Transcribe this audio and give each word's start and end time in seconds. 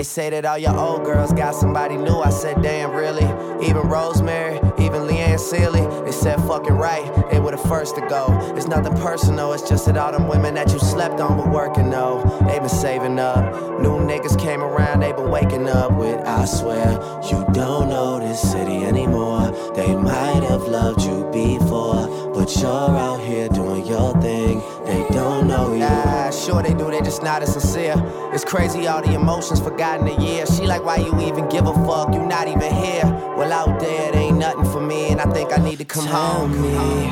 They 0.00 0.04
say 0.04 0.30
that 0.30 0.46
all 0.46 0.56
your 0.56 0.74
old 0.74 1.04
girls 1.04 1.30
got 1.34 1.54
somebody 1.54 1.94
new. 1.94 2.20
I 2.20 2.30
said, 2.30 2.62
damn, 2.62 2.92
really? 2.92 3.26
Even 3.62 3.82
Rosemary, 3.86 4.56
even 4.78 5.02
Leanne 5.02 5.38
Sealy. 5.38 5.82
They 6.06 6.10
said, 6.10 6.38
fucking 6.46 6.72
right. 6.72 7.04
They 7.30 7.38
were 7.38 7.50
the 7.50 7.58
first 7.58 7.96
to 7.96 8.00
go. 8.08 8.28
It's 8.56 8.66
nothing 8.66 8.96
personal, 8.96 9.52
it's 9.52 9.68
just 9.68 9.84
that 9.84 9.98
all 9.98 10.10
them 10.10 10.26
women 10.26 10.54
that 10.54 10.72
you 10.72 10.78
slept 10.78 11.20
on 11.20 11.36
were 11.36 11.50
working, 11.50 11.90
though. 11.90 12.22
They 12.48 12.58
been 12.58 12.70
saving 12.70 13.18
up. 13.18 13.52
New 13.82 13.98
niggas 13.98 14.40
came 14.40 14.62
around, 14.62 15.00
they 15.00 15.12
been 15.12 15.30
waking 15.30 15.68
up 15.68 15.92
with, 15.92 16.18
I 16.26 16.46
swear, 16.46 16.92
you 17.30 17.44
don't 17.52 17.90
know 17.90 18.20
this 18.20 18.40
city 18.40 18.84
anymore. 18.84 19.50
They 19.74 19.94
might 19.94 20.44
have 20.44 20.62
loved 20.62 21.02
you 21.02 21.28
before, 21.30 22.06
but 22.32 22.54
you're 22.56 22.70
out 22.70 23.20
here 23.20 23.48
doing 23.48 23.86
your 23.86 24.12
thing. 24.20 24.62
They 24.84 25.06
don't 25.10 25.46
know 25.48 25.72
you. 25.72 25.80
Nah, 25.80 26.30
sure 26.30 26.62
they 26.62 26.74
do, 26.74 26.90
they 26.90 27.00
just 27.00 27.22
not 27.22 27.42
as 27.42 27.52
sincere. 27.52 27.94
It's 28.32 28.44
crazy 28.44 28.86
all 28.86 29.02
the 29.02 29.14
emotions 29.14 29.60
forgotten 29.60 30.06
a 30.08 30.20
year. 30.22 30.46
She 30.46 30.66
like, 30.66 30.84
why 30.84 30.96
you 30.96 31.12
even 31.20 31.48
give 31.48 31.66
a 31.66 31.74
fuck? 31.86 32.12
You 32.14 32.20
not 32.26 32.48
even 32.48 32.72
here. 32.74 33.04
Well, 33.36 33.52
out 33.52 33.80
there, 33.80 34.08
it 34.10 34.14
ain't 34.16 34.38
nothing 34.38 34.64
for 34.64 34.80
me, 34.80 35.08
and 35.10 35.20
I 35.20 35.30
think 35.32 35.52
I 35.52 35.62
need 35.62 35.78
to 35.78 35.84
come 35.84 36.06
Tell 36.06 36.46
home. 36.46 36.52
me, 36.52 37.08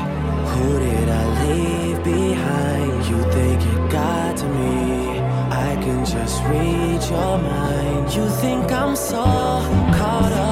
who 0.51 0.79
did 0.79 1.09
I 1.09 1.45
leave 1.47 2.03
behind? 2.03 3.05
You 3.07 3.21
think 3.31 3.61
it 3.61 3.91
got 3.91 4.37
to 4.37 4.45
me? 4.47 5.19
I 5.51 5.75
can 5.81 6.05
just 6.05 6.43
read 6.45 7.01
your 7.09 7.37
mind. 7.39 8.13
You 8.15 8.29
think 8.29 8.71
I'm 8.71 8.95
so 8.95 9.23
caught 9.97 10.31
up 10.31 10.48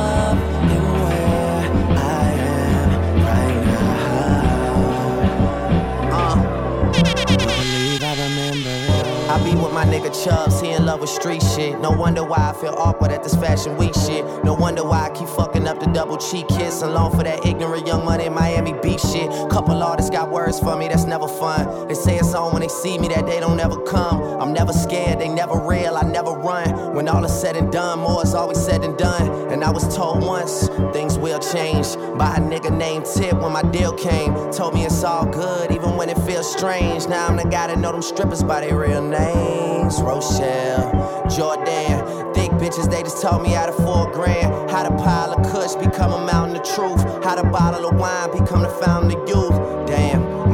I 9.29 9.43
be 9.43 9.53
with 9.55 9.73
my 9.73 9.83
nigga 9.83 10.07
Chubbs, 10.23 10.61
he 10.61 10.71
in 10.71 10.85
love 10.85 11.01
with 11.01 11.09
street 11.09 11.43
shit. 11.43 11.81
No 11.81 11.91
wonder 11.91 12.23
why 12.23 12.49
I 12.49 12.53
feel 12.53 12.73
awkward 12.77 13.11
at 13.11 13.23
this 13.23 13.35
fashion 13.35 13.75
week 13.75 13.93
shit. 13.93 14.23
No 14.45 14.53
wonder 14.53 14.85
why 14.85 15.07
I 15.07 15.09
keep 15.09 15.27
fucking 15.27 15.67
up 15.67 15.81
the 15.81 15.87
double 15.87 16.15
cheek 16.15 16.47
kiss. 16.47 16.81
Along 16.81 17.11
for 17.11 17.23
that 17.23 17.45
ignorant 17.45 17.85
young 17.85 18.05
money 18.05 18.29
Miami 18.29 18.71
Beach 18.81 19.01
shit. 19.01 19.29
Couple 19.49 19.83
artists 19.83 20.09
got 20.09 20.31
words 20.31 20.61
for 20.61 20.77
me, 20.77 20.87
that's 20.87 21.03
never 21.03 21.27
fun. 21.27 21.89
They 21.89 21.93
say 21.93 22.15
it's 22.15 22.33
on 22.33 22.53
when 22.53 22.61
they 22.61 22.69
see 22.69 22.97
me 22.97 23.09
that 23.09 23.25
they 23.25 23.41
don't 23.41 23.59
ever 23.59 23.75
come. 23.83 24.21
I'm 24.39 24.53
never 24.53 24.71
scared, 24.71 25.19
they 25.19 25.27
never 25.27 25.59
real, 25.59 25.97
I 25.97 26.03
never 26.03 26.31
run. 26.31 26.95
When 26.95 27.09
all 27.09 27.25
is 27.25 27.37
said 27.37 27.57
and 27.57 27.69
done, 27.69 27.99
more 27.99 28.23
is 28.23 28.33
always 28.33 28.63
said 28.63 28.85
and 28.85 28.97
done. 28.97 29.51
And 29.51 29.61
I 29.61 29.71
was 29.71 29.93
told 29.93 30.23
once, 30.23 30.69
will 31.17 31.39
change. 31.39 31.95
By 32.17 32.35
a 32.35 32.39
nigga 32.39 32.75
named 32.75 33.05
Tip 33.05 33.33
when 33.41 33.51
my 33.51 33.63
deal 33.63 33.93
came. 33.93 34.33
Told 34.51 34.73
me 34.73 34.85
it's 34.85 35.03
all 35.03 35.25
good, 35.25 35.71
even 35.71 35.95
when 35.97 36.09
it 36.09 36.17
feels 36.19 36.51
strange. 36.51 37.07
Now 37.07 37.27
I'm 37.27 37.37
the 37.37 37.43
guy 37.43 37.67
that 37.67 37.79
know 37.79 37.91
them 37.91 38.01
strippers 38.01 38.43
by 38.43 38.61
their 38.61 38.77
real 38.77 39.01
names. 39.01 40.01
Rochelle, 40.01 41.27
Jordan, 41.29 42.33
thick 42.33 42.51
bitches, 42.51 42.89
they 42.89 43.03
just 43.03 43.21
told 43.21 43.43
me 43.43 43.49
how 43.49 43.65
to 43.65 43.71
four 43.71 44.11
grand. 44.11 44.69
How 44.69 44.83
to 44.83 44.95
pile 44.95 45.33
of 45.33 45.51
kush 45.51 45.75
become 45.75 46.11
a 46.11 46.25
mountain 46.25 46.57
of 46.57 46.63
truth. 46.63 47.01
How 47.23 47.35
to 47.35 47.43
bottle 47.49 47.87
of 47.87 47.95
wine 47.99 48.31
become 48.31 48.63
the 48.63 48.69
fountain 48.69 49.17
of 49.17 49.29
youth. 49.29 49.46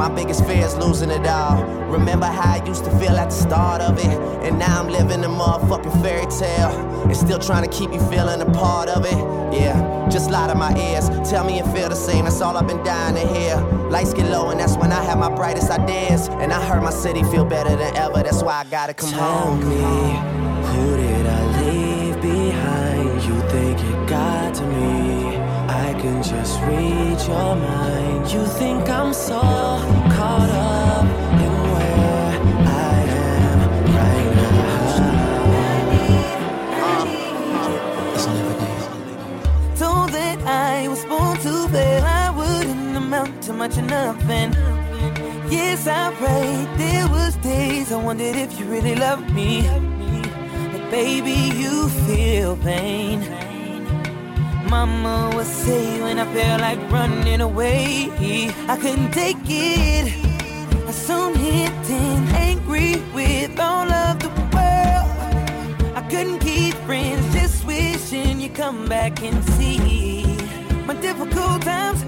My 0.03 0.09
biggest 0.09 0.45
fear 0.45 0.65
is 0.65 0.75
losing 0.75 1.09
it 1.11 1.25
all. 1.25 1.63
Remember 1.87 2.25
how 2.25 2.55
I 2.59 2.65
used 2.67 2.83
to 2.83 2.91
feel 2.99 3.15
at 3.15 3.29
the 3.29 3.35
start 3.35 3.81
of 3.81 3.97
it. 3.97 4.19
And 4.45 4.59
now 4.59 4.81
I'm 4.81 4.89
living 4.89 5.23
a 5.23 5.29
motherfucking 5.29 6.01
fairy 6.01 6.25
tale. 6.25 6.71
And 7.05 7.15
still 7.15 7.39
trying 7.39 7.63
to 7.63 7.69
keep 7.69 7.93
you 7.93 8.01
feeling 8.09 8.41
a 8.41 8.51
part 8.51 8.89
of 8.89 9.05
it. 9.05 9.17
Yeah, 9.57 10.09
just 10.11 10.29
lie 10.29 10.47
to 10.47 10.55
my 10.55 10.77
ears. 10.77 11.07
Tell 11.29 11.45
me 11.45 11.55
you 11.55 11.63
feel 11.71 11.87
the 11.87 11.95
same, 11.95 12.25
that's 12.25 12.41
all 12.41 12.57
I've 12.57 12.67
been 12.67 12.83
dying 12.83 13.15
to 13.15 13.25
hear. 13.33 13.55
Lights 13.89 14.13
get 14.13 14.29
low, 14.29 14.49
and 14.49 14.59
that's 14.59 14.75
when 14.75 14.91
I 14.91 15.01
have 15.05 15.17
my 15.17 15.33
brightest 15.33 15.71
ideas. 15.71 16.27
And 16.27 16.51
I 16.51 16.61
heard 16.65 16.83
my 16.83 16.89
city 16.89 17.23
feel 17.23 17.45
better 17.45 17.73
than 17.73 17.95
ever, 17.95 18.23
that's 18.23 18.43
why 18.43 18.55
I 18.55 18.63
gotta 18.65 18.93
come 18.93 19.09
Tell 19.09 19.21
home. 19.21 19.59
me, 19.69 20.67
who 20.67 20.97
did 20.97 21.25
I 21.25 21.61
leave 21.61 22.21
behind? 22.21 23.23
You 23.23 23.39
think 23.51 23.79
it 23.79 24.09
got 24.09 24.53
to 24.55 24.65
me? 24.65 25.37
I 25.69 25.93
can 25.97 26.21
just 26.21 26.59
read 26.63 27.21
your 27.25 27.55
mind. 27.55 28.12
You 28.31 28.45
think 28.45 28.89
I'm 28.89 29.13
so 29.13 29.39
caught 29.41 30.49
up 30.49 31.05
in 31.43 31.53
where 31.73 32.39
I 32.65 33.03
am 33.21 33.59
right 33.93 34.29
now. 34.35 34.83
It's 38.15 38.25
never. 38.27 38.55
Told 39.77 40.09
that 40.11 40.39
I 40.47 40.87
was 40.87 41.03
born 41.05 41.37
to 41.37 41.67
fail, 41.69 42.03
I 42.03 42.29
wouldn't 42.31 42.97
amount 42.97 43.43
to 43.43 43.53
much 43.53 43.77
of 43.77 43.85
nothing. 43.85 44.53
Yes, 45.51 45.85
I 45.85 46.11
prayed. 46.15 46.69
There 46.79 47.07
was 47.09 47.35
days 47.35 47.91
I 47.91 47.97
wondered 48.03 48.35
if 48.35 48.57
you 48.59 48.65
really 48.65 48.95
loved 48.95 49.29
me, 49.31 49.67
but 50.71 50.89
baby, 50.89 51.51
you 51.61 51.89
feel 52.07 52.57
pain. 52.57 53.42
Mama 54.73 55.29
would 55.35 55.45
say 55.45 56.01
when 56.01 56.17
I 56.17 56.25
felt 56.33 56.61
like 56.61 56.81
running 56.91 57.41
away, 57.41 58.09
I 58.67 58.75
couldn't 58.75 59.11
take 59.11 59.37
it. 59.45 60.11
I 60.87 60.91
soon 60.91 61.35
hit 61.35 61.69
and 61.91 62.27
angry 62.29 62.95
with 63.13 63.59
all 63.59 63.87
of 63.91 64.17
the 64.17 64.29
world. 64.53 65.09
I 65.95 66.01
couldn't 66.09 66.39
keep 66.39 66.73
friends, 66.87 67.23
just 67.35 67.63
wishing 67.67 68.41
you'd 68.41 68.55
come 68.55 68.87
back 68.87 69.21
and 69.21 69.43
see 69.55 70.25
my 70.87 70.95
difficult 70.95 71.61
times 71.61 72.01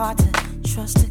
hard 0.00 0.16
to 0.16 0.24
trust 0.64 0.96
again. 0.96 1.09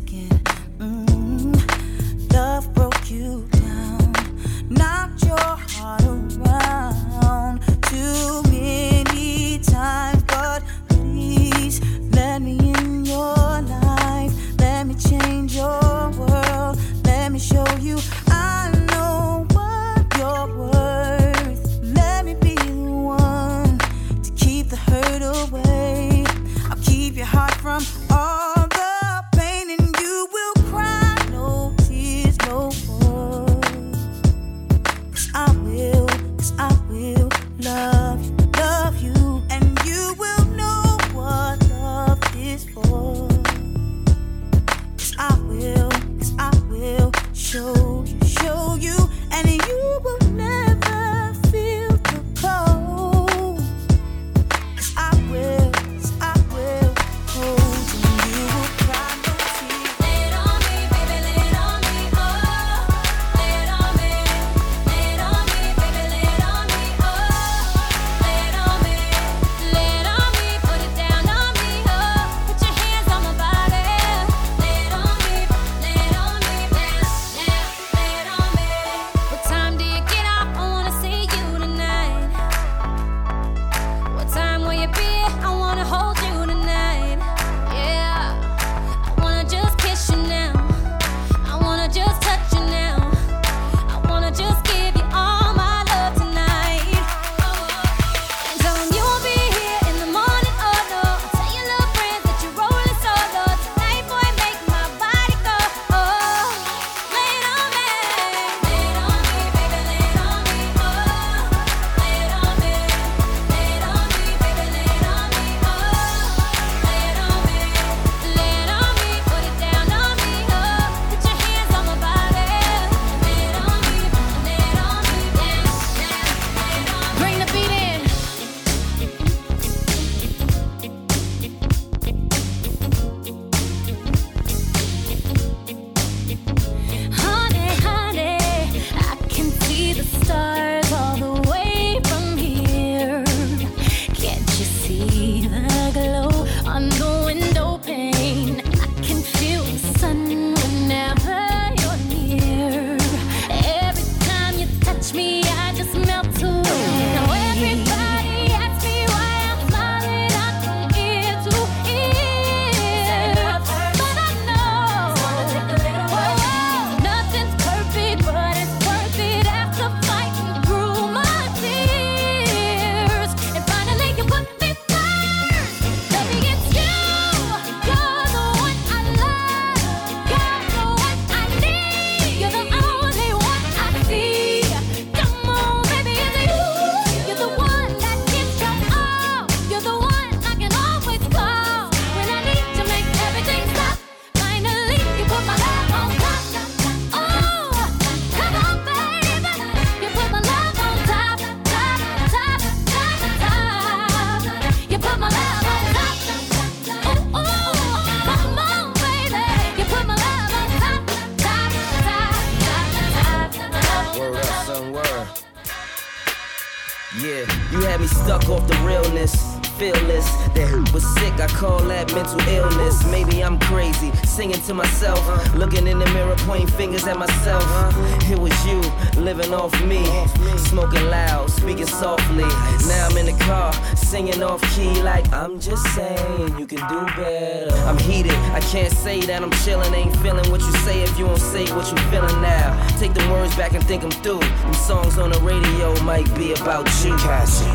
Singing 234.19 234.43
off 234.43 234.61
key, 234.75 235.01
like 235.01 235.31
I'm 235.31 235.61
just 235.61 235.81
saying 235.95 236.59
you 236.59 236.67
can 236.67 236.83
do 236.89 237.05
better. 237.15 237.73
I'm 237.87 237.97
heated, 237.97 238.33
I 238.51 238.59
can't 238.59 238.91
say 238.91 239.21
that 239.21 239.41
I'm 239.41 239.51
chilling, 239.63 239.93
ain't 239.93 240.13
feeling 240.17 240.51
what 240.51 240.59
you 240.59 240.73
say 240.83 241.03
if 241.03 241.17
you 241.17 241.25
don't 241.25 241.39
say 241.39 241.63
what 241.73 241.89
you 241.89 241.97
feeling 242.11 242.41
now. 242.41 242.67
Take 242.99 243.13
the 243.13 243.25
words 243.31 243.55
back 243.55 243.71
and 243.75 243.83
think 243.87 244.01
them 244.01 244.11
through. 244.11 244.39
Them 244.39 244.73
songs 244.73 245.17
on 245.17 245.31
the 245.31 245.39
radio 245.39 245.95
might 246.03 246.27
be 246.35 246.51
about 246.51 246.85
you. 247.05 247.15
Cassie. 247.15 247.71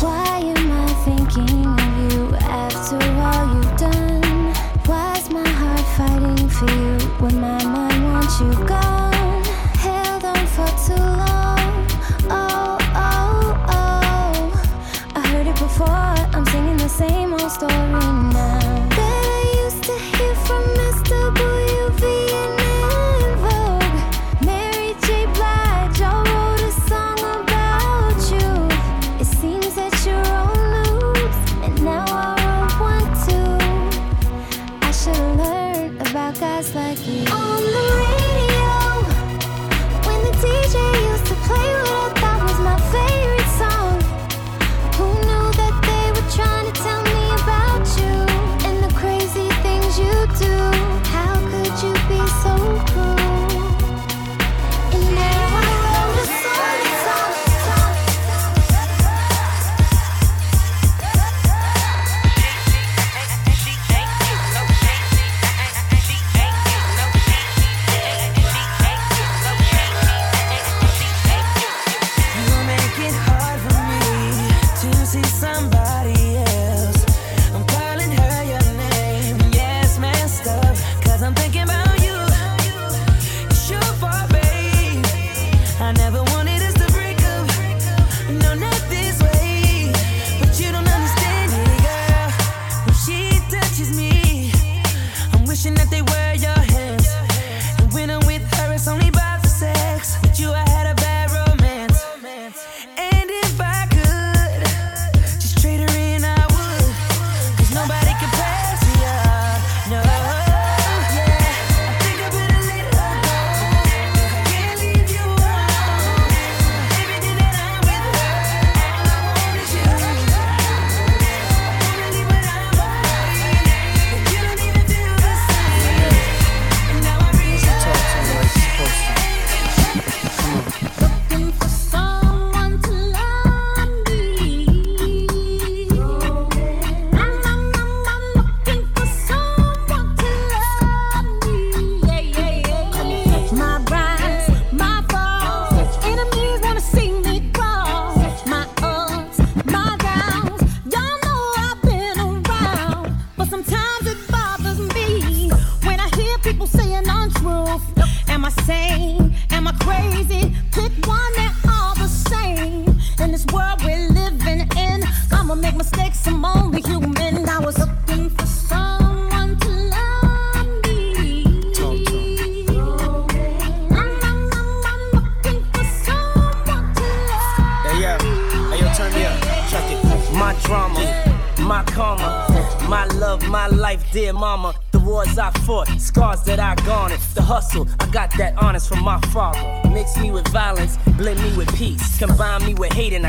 Why 0.00 0.38
am 0.56 0.72
I 0.72 0.88
thinking 1.04 1.66
of 1.76 1.92
you 2.00 2.34
after 2.36 2.96
all 3.28 3.44
you've 3.54 3.76
done? 3.76 4.54
Why's 4.88 5.28
my 5.28 5.46
heart 5.60 5.86
fighting 5.98 6.48
for 6.48 6.70
you 6.70 6.96
when 7.20 7.38
my 7.38 7.62
mind 7.64 8.02
wants 8.04 8.40
you 8.40 8.50
gone? 8.66 9.44
Held 9.76 10.24
on 10.24 10.46
for 10.46 10.70
too 10.86 11.13
same 16.96 17.32
old 17.32 17.50
story 17.50 17.74
now. 17.88 18.53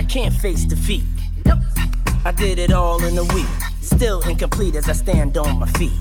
Can't 0.06 0.34
face 0.34 0.66
defeat. 0.66 1.04
I 2.26 2.32
did 2.32 2.60
it 2.60 2.72
all 2.72 3.04
in 3.04 3.18
a 3.18 3.24
week, 3.36 3.46
still 3.82 4.22
incomplete 4.22 4.76
as 4.76 4.90
I 4.90 4.94
stand 4.94 5.38
on 5.38 5.60
my 5.60 5.68
feet. 5.68 5.92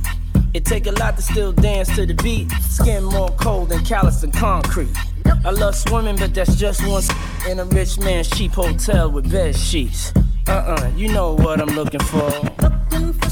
It 0.55 0.65
take 0.65 0.87
a 0.87 0.93
lot 0.93 1.17
to 1.17 1.23
still 1.23 1.53
dance 1.53 1.95
to 1.97 2.07
the 2.07 2.15
beat. 2.15 2.51
Skin 2.63 3.05
more 3.05 3.31
cold 3.31 3.71
than 3.71 3.85
callous 3.85 4.23
and 4.23 4.33
concrete. 4.33 4.95
I 5.45 5.51
love 5.51 5.75
swimming, 5.75 6.17
but 6.17 6.33
that's 6.33 6.55
just 6.57 6.87
one 6.87 7.03
in 7.49 7.59
a 7.59 7.65
rich 7.65 7.99
man's 7.99 8.31
cheap 8.31 8.53
hotel 8.53 9.11
with 9.11 9.31
bed 9.31 9.57
sheets. 9.57 10.13
Uh-uh, 10.47 10.93
you 10.97 11.09
know 11.09 11.35
what 11.35 11.61
I'm 11.61 11.75
looking 11.75 12.01
for. 12.01 12.31
but 12.59 12.73
I 12.93 13.29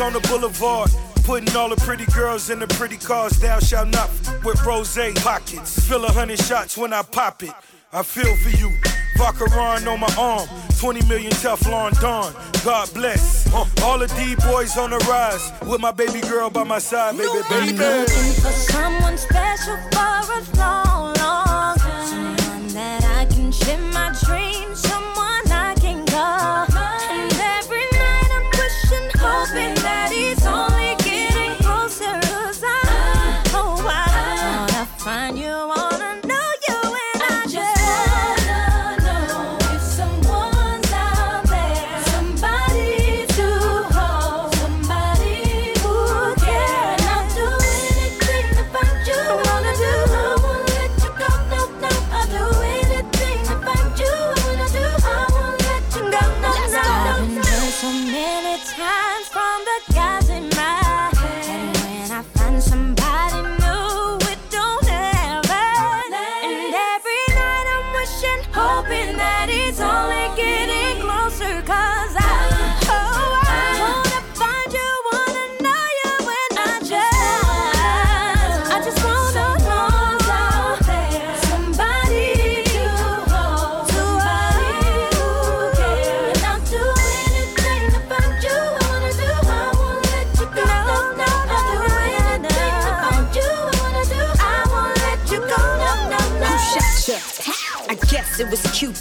on 0.00 0.12
the 0.12 0.20
boulevard. 0.20 0.90
Putting 1.24 1.54
all 1.56 1.68
the 1.68 1.76
pretty 1.76 2.06
girls 2.06 2.50
in 2.50 2.58
the 2.58 2.66
pretty 2.66 2.96
cars. 2.96 3.38
Thou 3.38 3.58
shalt 3.58 3.88
not 3.88 4.08
with 4.44 4.64
rose 4.64 4.96
pockets. 5.16 5.86
Fill 5.88 6.04
a 6.04 6.12
hundred 6.12 6.38
shots 6.38 6.76
when 6.76 6.92
I 6.92 7.02
pop 7.02 7.42
it. 7.42 7.52
I 7.92 8.02
feel 8.02 8.34
for 8.36 8.50
you. 8.50 8.70
Vacheron 9.18 9.86
on 9.92 10.00
my 10.00 10.14
arm. 10.16 10.48
20 10.78 11.06
million 11.06 11.32
Teflon 11.32 11.98
Don. 12.00 12.32
God 12.64 12.92
bless. 12.94 13.52
Uh, 13.52 13.66
all 13.82 13.98
the 13.98 14.06
D 14.08 14.36
boys 14.46 14.76
on 14.78 14.90
the 14.90 14.98
rise. 15.08 15.52
With 15.68 15.80
my 15.80 15.90
baby 15.90 16.20
girl 16.20 16.50
by 16.50 16.64
my 16.64 16.78
side, 16.78 17.16
baby, 17.16 17.28
baby. 17.50 17.78
I'm 17.82 18.00
looking 18.00 18.32
for 18.40 18.52
someone 18.52 19.18
special 19.18 19.76
for 19.90 19.98
a 19.98 20.58
long, 20.58 21.14
long 21.14 21.76
time. 21.76 22.38
Someone 22.38 22.68
that 22.68 23.04
I 23.04 23.24
can 23.34 23.50
share 23.50 23.78
my 23.92 24.12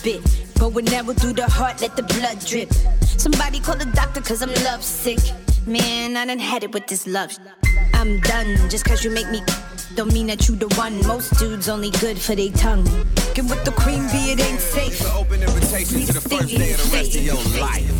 was 0.08 0.24
Cupid. 0.24 0.60
Going 0.60 0.90
arrow 0.90 1.14
through 1.14 1.34
the 1.34 1.50
heart, 1.50 1.82
let 1.82 1.96
the 1.96 2.04
blood 2.04 2.40
drip. 2.46 2.72
Somebody 3.04 3.60
call 3.60 3.78
the 3.78 3.86
doctor, 3.86 4.22
cause 4.22 4.42
I'm 4.42 4.54
lovesick. 4.64 5.20
Man, 5.66 6.18
I 6.18 6.26
done 6.26 6.40
had 6.40 6.64
it 6.64 6.72
with 6.74 6.88
this 6.88 7.08
love. 7.08 7.38
I'm 7.94 8.20
done, 8.22 8.70
just 8.70 8.86
cause 8.86 9.04
you 9.04 9.12
make 9.12 9.30
me 9.30 9.42
don't 9.96 10.14
mean 10.14 10.28
that 10.28 10.48
you 10.48 10.56
the 10.56 10.68
one. 10.76 10.96
Most 11.08 11.40
dudes 11.40 11.68
only 11.70 11.90
good 11.90 12.20
for 12.20 12.36
their 12.36 12.52
tongue. 12.52 12.84
Get 13.34 13.46
with 13.46 13.64
the 13.66 13.72
queen 13.72 14.08
be 14.10 14.32
it 14.32 14.40
ain't 14.40 14.60
safe. 14.60 15.02
It's 15.02 15.10
open 15.10 15.42
invitation 15.42 16.02
to 16.02 16.14
the 16.14 16.22
first 16.22 16.50
day 16.50 16.74
of 16.74 16.78
the 16.78 16.96
rest 16.96 17.16
of 17.16 17.24
your 17.24 17.44
life. 17.60 17.92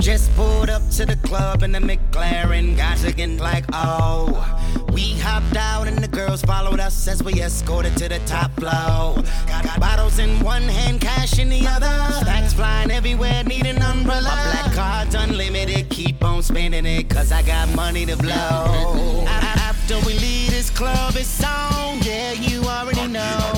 Just 0.00 0.32
pulled 0.36 0.70
up 0.70 0.88
to 0.90 1.06
the 1.06 1.16
club 1.26 1.64
in 1.64 1.72
the 1.72 1.80
McLaren, 1.80 2.76
guys 2.76 3.02
again 3.02 3.38
like, 3.38 3.64
oh. 3.72 4.75
We 4.96 5.12
hopped 5.18 5.58
out 5.58 5.88
and 5.88 5.98
the 5.98 6.08
girls 6.08 6.40
followed 6.40 6.80
us 6.80 7.06
as 7.06 7.22
we 7.22 7.42
escorted 7.42 7.98
to 7.98 8.08
the 8.08 8.18
top 8.20 8.50
floor. 8.54 9.22
Got, 9.46 9.62
got 9.62 9.78
bottles 9.78 10.18
in 10.18 10.42
one 10.42 10.62
hand, 10.62 11.02
cash 11.02 11.38
in 11.38 11.50
the 11.50 11.66
other. 11.66 12.14
Stacks 12.14 12.54
flying 12.54 12.90
everywhere, 12.90 13.44
need 13.44 13.66
an 13.66 13.82
umbrella. 13.82 14.22
My 14.22 14.52
black 14.52 14.72
card's 14.72 15.14
unlimited, 15.14 15.90
keep 15.90 16.24
on 16.24 16.42
spending 16.42 16.86
it, 16.86 17.10
cause 17.10 17.30
I 17.30 17.42
got 17.42 17.68
money 17.76 18.06
to 18.06 18.16
blow. 18.16 19.26
After 19.28 19.98
we 20.06 20.14
leave 20.14 20.48
this 20.48 20.70
club, 20.70 21.12
it's 21.14 21.44
on, 21.44 21.98
yeah, 22.00 22.32
you 22.32 22.62
already 22.62 23.06
know. 23.06 23.52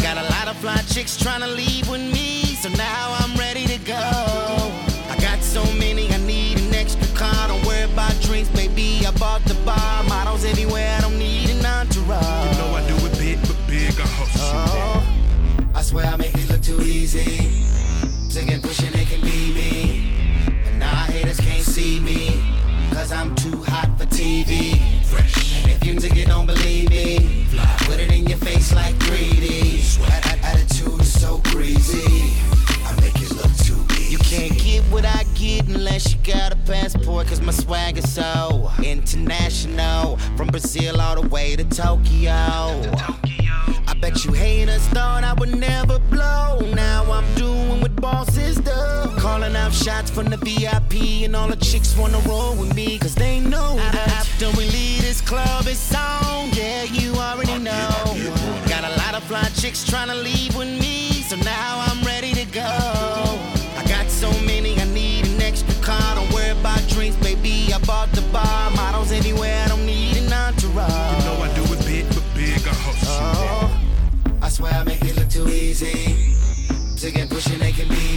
Got 0.00 0.16
a 0.16 0.24
lot 0.32 0.48
of 0.48 0.56
fly 0.56 0.78
chicks 0.88 1.14
trying 1.14 1.40
to 1.40 1.46
leave 1.46 1.90
with 1.90 2.00
me, 2.00 2.56
so 2.56 2.70
now 2.70 3.16
I'm 3.18 3.36
ready 3.36 3.66
passport, 37.10 37.26
cause 37.26 37.40
my 37.40 37.52
swag 37.52 37.98
is 37.98 38.12
so 38.12 38.70
international. 38.82 40.16
From 40.36 40.48
Brazil 40.48 41.00
all 41.00 41.20
the 41.20 41.28
way 41.28 41.56
to 41.56 41.64
Tokyo. 41.64 42.32
I 42.32 43.94
bet 44.00 44.24
you 44.24 44.32
haters 44.32 44.86
thought 44.88 45.24
I 45.24 45.34
would 45.34 45.56
never 45.56 45.98
blow. 45.98 46.60
Now 46.74 47.10
I'm 47.10 47.34
doing 47.34 47.80
what 47.80 47.96
bosses 47.96 48.56
do. 48.56 48.72
Calling 49.18 49.56
out 49.56 49.72
shots 49.72 50.10
from 50.10 50.26
the 50.26 50.36
VIP, 50.36 51.24
and 51.24 51.34
all 51.36 51.48
the 51.48 51.56
chicks 51.56 51.96
wanna 51.96 52.18
roll 52.20 52.54
with 52.56 52.74
me, 52.74 52.98
cause 52.98 53.14
they 53.14 53.40
know 53.40 53.76
that 53.76 54.08
after 54.08 54.48
we 54.56 54.64
leave 54.70 55.02
this 55.02 55.20
club, 55.20 55.66
it's 55.66 55.94
on. 55.94 56.50
Yeah, 56.52 56.84
you 56.84 57.14
already 57.14 57.58
know. 57.58 57.88
Got 58.68 58.84
a 58.84 58.94
lot 59.02 59.14
of 59.14 59.22
fly 59.24 59.48
chicks 59.56 59.84
trying 59.84 60.08
to 60.08 60.14
leave 60.14 60.56
with 60.56 60.68
me, 60.80 61.22
so 61.28 61.36
now 61.36 61.84
I'm 61.88 62.02
ready 62.04 62.32
to 62.34 62.44
go. 62.46 62.70
I 63.76 63.84
got 63.86 64.10
so 64.10 64.30
many 64.42 64.79
car, 65.90 66.14
don't 66.14 66.32
worry 66.32 66.50
about 66.50 66.82
drinks, 66.88 67.16
baby. 67.16 67.72
I 67.74 67.78
bought 67.90 68.10
the 68.12 68.22
bar, 68.32 68.70
models 68.70 69.10
anywhere, 69.12 69.64
I 69.64 69.68
don't 69.68 69.86
need 69.86 70.16
an 70.22 70.32
entourage. 70.32 71.16
You 71.16 71.24
know 71.28 71.36
I 71.46 71.48
do 71.58 71.64
it 71.74 71.80
big, 71.90 72.06
but 72.14 72.26
big, 72.34 72.62
I 72.72 72.74
hustle. 72.84 73.10
Oh, 73.10 73.68
I 74.42 74.48
swear 74.48 74.72
I 74.72 74.84
make 74.84 75.02
it 75.02 75.16
look 75.16 75.28
too 75.28 75.48
easy. 75.48 75.98
To 77.00 77.10
get 77.10 77.30
pushing, 77.30 77.58
they 77.58 77.72
can 77.72 77.88
be 77.88 78.09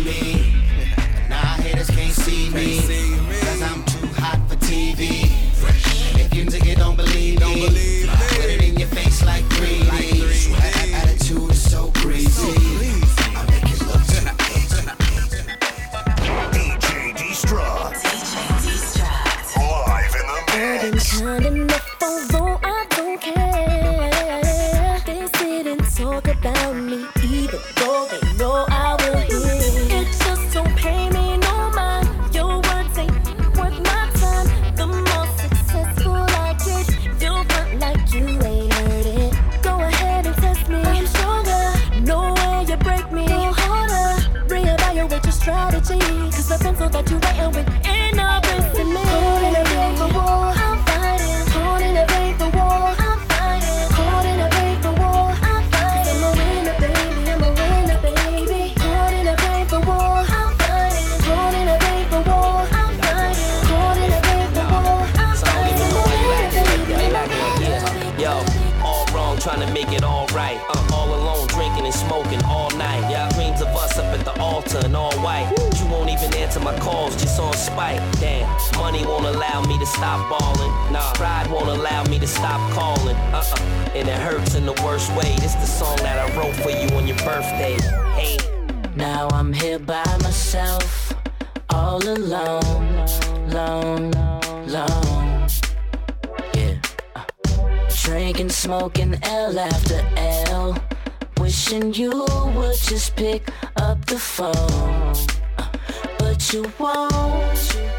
make 69.85 69.97
it 69.97 70.03
alright. 70.03 70.59
Uh, 70.69 70.87
all 70.93 71.13
alone, 71.13 71.47
drinking 71.47 71.85
and 71.85 71.93
smoking 71.93 72.43
all 72.45 72.69
night. 72.71 73.01
Yeah, 73.09 73.29
dreams 73.31 73.61
of 73.61 73.67
us 73.69 73.97
up 73.97 74.05
at 74.17 74.25
the 74.25 74.39
altar 74.39 74.79
and 74.83 74.95
all 74.95 75.13
white. 75.19 75.51
Woo. 75.57 75.69
You 75.77 75.91
won't 75.91 76.09
even 76.09 76.33
answer 76.35 76.59
my 76.59 76.77
calls, 76.79 77.15
just 77.15 77.39
on 77.39 77.53
Spike. 77.53 78.01
Damn, 78.19 78.47
money 78.77 79.05
won't 79.05 79.25
allow 79.25 79.63
me 79.63 79.77
to 79.79 79.85
stop 79.85 80.19
balling. 80.29 80.71
Nah, 80.91 81.13
pride 81.13 81.49
won't 81.49 81.69
allow 81.69 82.03
me 82.05 82.19
to 82.19 82.27
stop 82.27 82.59
calling. 82.73 83.15
Uh 83.33 83.43
uh, 83.43 83.89
and 83.95 84.07
it 84.07 84.19
hurts 84.19 84.55
in 84.55 84.65
the 84.65 84.73
worst 84.83 85.09
way. 85.15 85.35
This 85.39 85.55
the 85.55 85.65
song 85.65 85.97
that 85.97 86.17
I 86.17 86.37
wrote 86.37 86.55
for 86.55 86.71
you 86.71 86.87
on 86.97 87.07
your 87.07 87.17
birthday. 87.17 87.77
Hey. 88.15 88.37
Now 88.95 89.27
I'm 89.31 89.51
here 89.51 89.79
by 89.79 90.05
myself, 90.21 91.13
all 91.69 92.01
alone, 92.07 92.63
alone, 93.49 94.13
alone. 94.13 95.12
Drinking, 98.03 98.49
smoking 98.49 99.17
L 99.23 99.57
after 99.57 100.05
L. 100.17 100.77
Wishing 101.39 101.93
you 101.93 102.11
would 102.53 102.75
just 102.75 103.15
pick 103.15 103.49
up 103.77 104.05
the 104.07 104.19
phone. 104.19 105.15
But 106.19 106.51
you 106.51 106.65
won't. 106.77 107.92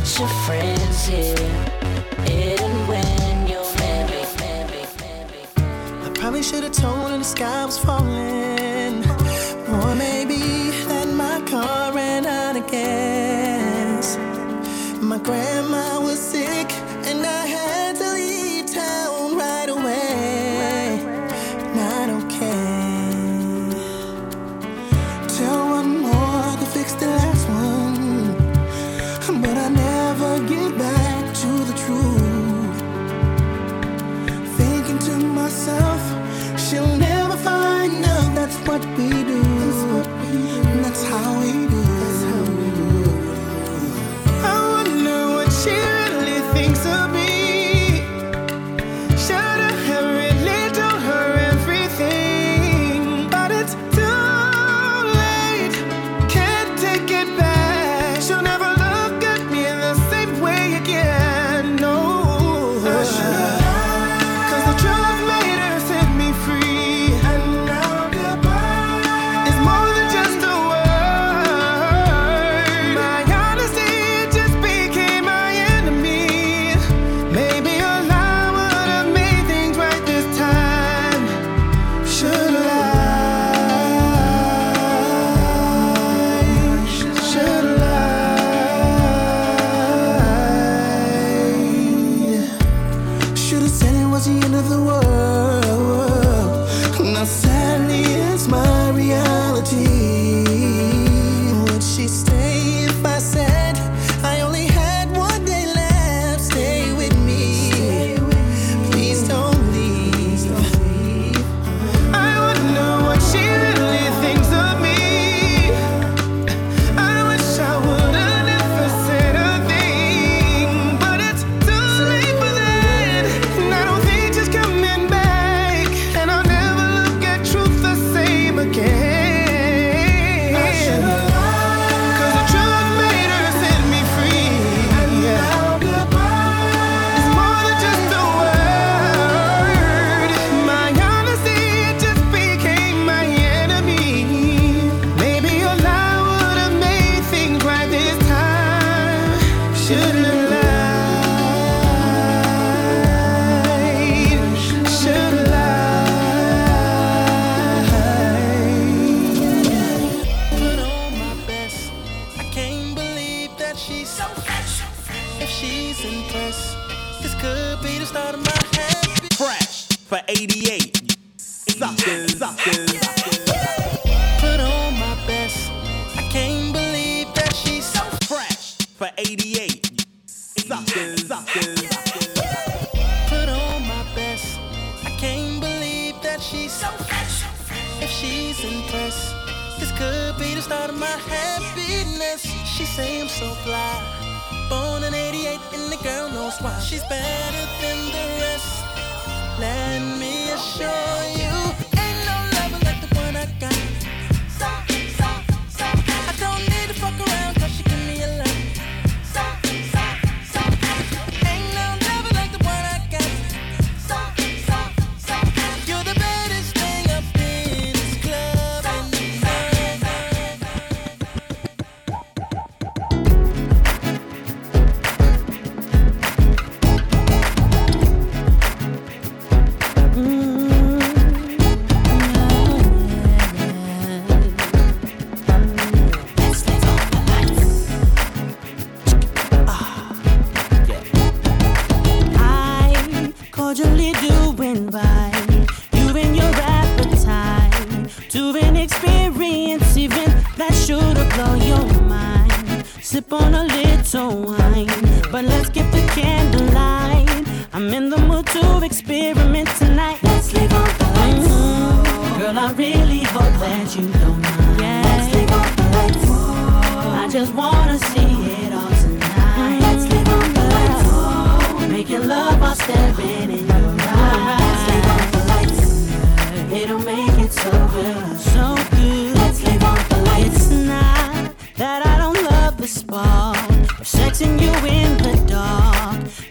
let 0.00 0.18
your 0.18 0.28
friends 0.46 1.06
hear 1.06 1.34
it 2.24 2.60
and 2.60 2.88
when 2.88 3.46
you're 3.46 3.74
married. 3.76 4.26
I 6.02 6.10
probably 6.14 6.42
should 6.42 6.62
have 6.62 6.72
told 6.72 7.10
her 7.10 7.18
the 7.18 7.24
sky 7.24 7.64
was 7.66 7.78
falling. 7.78 9.04
Or 9.68 9.94
maybe 9.94 10.70
that 10.88 11.08
my 11.08 11.40
car 11.46 11.92
ran 11.92 12.24
out 12.26 12.56
of 12.56 12.70
gas. 12.70 14.16
My 15.00 15.18
grandma 15.18 16.00
was 16.00 16.18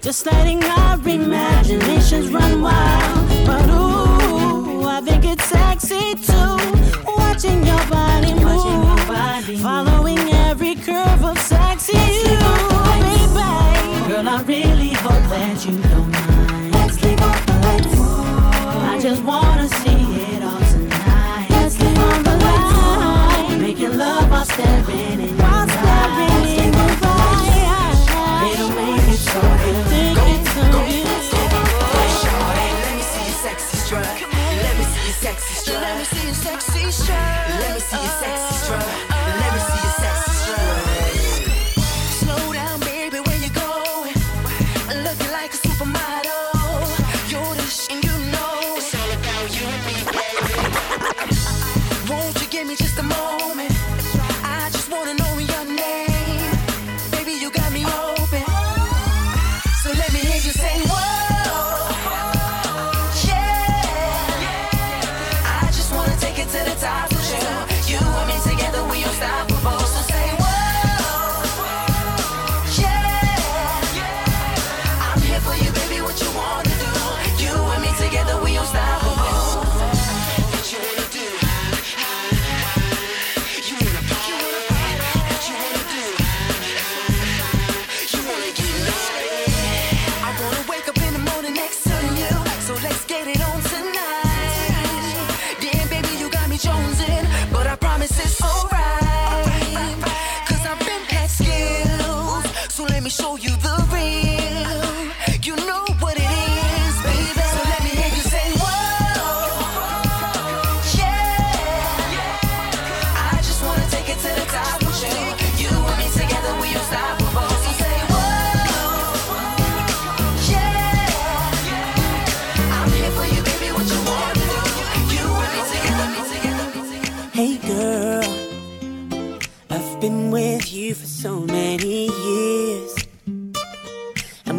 Just 0.10 0.26
letting 0.26 0.64
our 0.64 0.96
imaginations 1.08 2.32
run 2.32 2.64
wild. 2.64 3.28
But 3.46 3.70
ooh, 3.70 4.84
I 4.84 5.02
think 5.06 5.24
it's 5.24 5.46
sexy 5.46 6.16
too. 6.16 6.29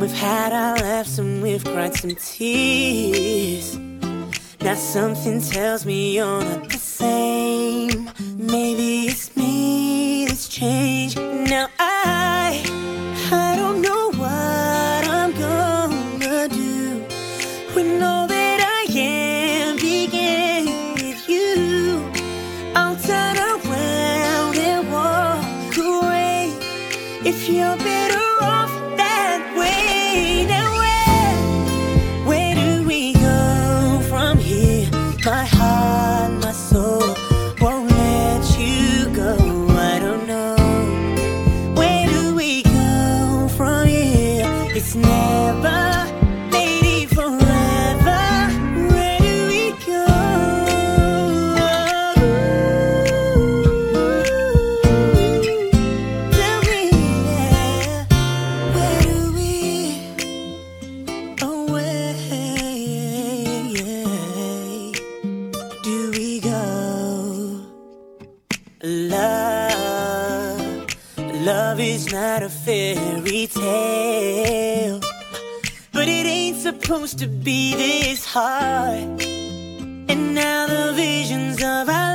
We've 0.00 0.10
had 0.12 0.54
our 0.54 0.76
laughs 0.76 1.18
and 1.18 1.42
we've 1.42 1.62
cried 1.62 1.94
some 1.94 2.14
tears. 2.14 3.76
Now 4.62 4.74
something 4.74 5.42
tells 5.42 5.84
me 5.84 6.16
you're 6.16 6.42
not 6.42 6.70
the 6.70 6.78
love. 69.08 70.86
Love 71.44 71.80
is 71.80 72.12
not 72.12 72.42
a 72.42 72.48
fairy 72.48 73.46
tale. 73.46 75.00
But 75.92 76.08
it 76.08 76.26
ain't 76.26 76.58
supposed 76.58 77.18
to 77.20 77.26
be 77.26 77.74
this 77.74 78.24
hard. 78.24 79.22
And 80.10 80.34
now 80.34 80.66
the 80.66 80.92
visions 80.94 81.62
of 81.62 81.88
our 81.88 82.10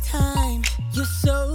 time. 0.00 0.62
You're 0.92 1.04
so 1.04 1.54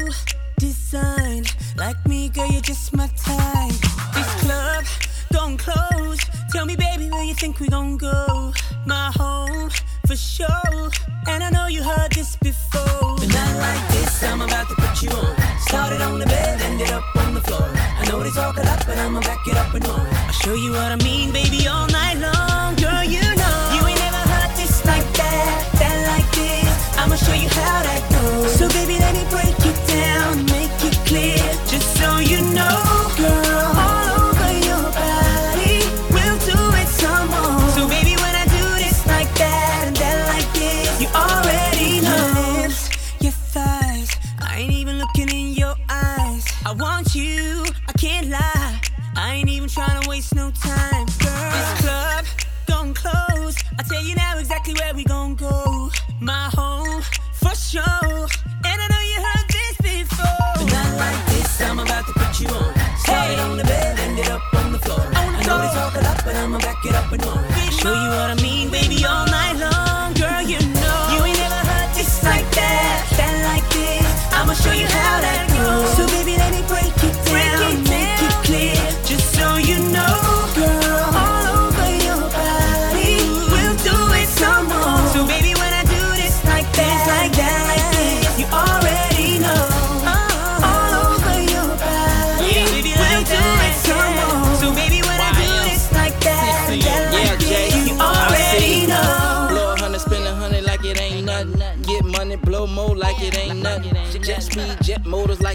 designed. 0.60 1.54
Like 1.78 1.98
me, 2.08 2.30
girl, 2.30 2.48
you're 2.48 2.62
just 2.62 2.96
my 2.96 3.08
type. 3.18 3.72
This 4.14 4.32
club 4.42 4.86
don't 5.32 5.58
close. 5.58 6.20
Tell 6.52 6.66
me, 6.66 6.76
baby, 6.76 7.10
where 7.10 7.24
you 7.24 7.34
think 7.34 7.60
we 7.60 7.68
gon' 7.68 7.98
go? 7.98 8.54
My 8.86 9.12
home 9.16 9.70
for 10.08 10.16
sure. 10.16 10.92
And 11.28 11.44
I 11.44 11.50
know 11.50 11.68
you 11.68 11.84
heard 11.84 12.12
this 12.12 12.36
before. 12.38 13.16
But 13.18 13.30
not 13.30 13.54
like 13.66 13.88
this, 13.94 14.24
I'm 14.24 14.42
about 14.42 14.68
to 14.70 14.76
put 14.76 15.02
you 15.04 15.10
on. 15.10 15.36
Started 15.60 16.02
on 16.02 16.20
the 16.20 16.26
bed, 16.26 16.62
ended 16.62 16.92
up 16.92 17.04
on 17.16 17.34
the 17.34 17.42
floor. 17.42 17.70
I 18.00 18.06
know 18.10 18.22
they 18.24 18.32
talk 18.32 18.58
a 18.58 18.64
lot, 18.64 18.86
but 18.86 18.98
I'ma 18.98 19.22
back 19.22 19.48
it 19.48 19.56
up 19.56 19.74
and 19.74 19.86
on. 19.86 20.00
I'll 20.00 20.34
show 20.44 20.54
you 20.54 20.72
what 20.72 20.92
I'm 20.92 21.01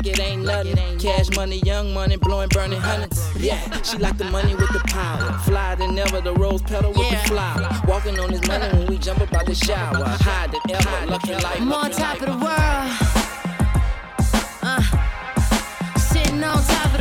like 0.07 0.19
it 0.19 0.23
ain't 0.23 0.45
nothing. 0.45 0.99
Cash 0.99 1.31
money, 1.37 1.61
young 1.65 1.93
money, 1.93 2.17
blowing, 2.17 2.49
burning 2.49 2.81
hundreds. 2.81 3.21
Yeah, 3.37 3.61
she 3.83 3.99
like 3.99 4.17
the 4.19 4.25
money 4.25 4.55
with 4.55 4.73
the 4.73 4.81
power. 4.87 5.39
Fly 5.45 5.75
than 5.75 5.95
never, 5.95 6.21
the 6.21 6.33
rose 6.35 6.63
petal 6.63 6.93
with 6.93 7.11
the 7.11 7.17
flower. 7.29 7.69
Walking 7.87 8.19
on 8.19 8.31
this 8.31 8.47
money 8.47 8.67
when 8.77 8.87
we 8.87 8.99
jump 8.99 9.21
up 9.21 9.33
out 9.35 9.47
the 9.47 9.55
shower. 9.55 10.05
High 10.05 10.47
than 10.49 10.61
ever, 10.71 11.07
lucky 11.07 11.35
like. 11.35 11.61
I'm 11.61 11.73
on 11.73 11.91
top 11.91 12.21
of 12.21 12.27
the 12.27 12.39
world. 12.45 12.93
Uh, 14.63 14.83
sitting 15.99 16.43
on 16.43 16.63
top 16.63 16.95
of 16.95 16.96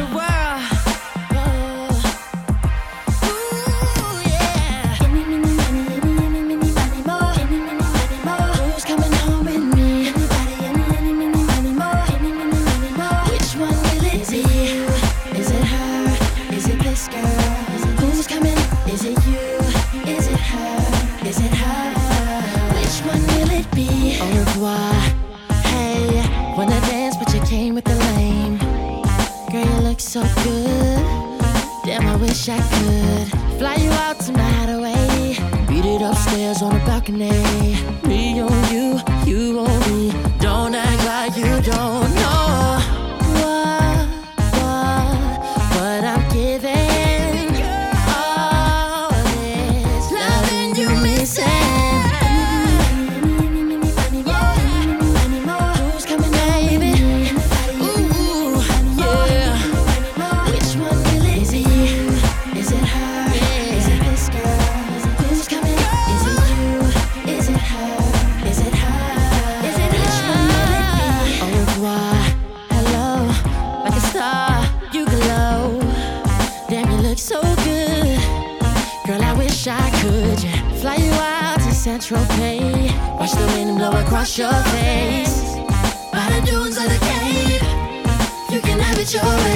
your 89.15 89.54